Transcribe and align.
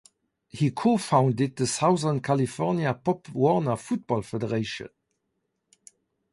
He 0.47 0.71
co-founded 0.71 1.55
the 1.57 1.67
Southern 1.67 2.21
California 2.21 2.91
Pop 2.91 3.29
Warner 3.29 3.75
Football 3.75 4.23
Federation. 4.23 4.89